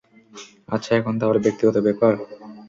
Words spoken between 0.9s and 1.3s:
এখন